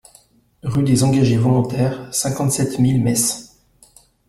[0.63, 3.53] Rue des Engagés Volontaires, cinquante-sept mille Metz